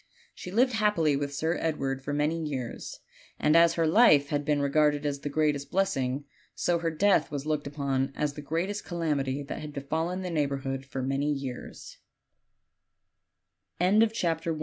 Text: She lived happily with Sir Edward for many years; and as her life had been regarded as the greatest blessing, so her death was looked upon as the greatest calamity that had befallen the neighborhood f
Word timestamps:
She 0.33 0.49
lived 0.49 0.73
happily 0.73 1.15
with 1.15 1.31
Sir 1.31 1.59
Edward 1.59 2.03
for 2.03 2.11
many 2.11 2.41
years; 2.43 3.01
and 3.37 3.55
as 3.55 3.75
her 3.75 3.85
life 3.85 4.29
had 4.29 4.43
been 4.43 4.59
regarded 4.59 5.05
as 5.05 5.19
the 5.19 5.29
greatest 5.29 5.69
blessing, 5.69 6.23
so 6.55 6.79
her 6.79 6.89
death 6.89 7.29
was 7.29 7.45
looked 7.45 7.67
upon 7.67 8.11
as 8.15 8.33
the 8.33 8.41
greatest 8.41 8.83
calamity 8.83 9.43
that 9.43 9.59
had 9.61 9.73
befallen 9.73 10.23
the 10.23 10.31
neighborhood 10.31 10.87
f 10.91 11.03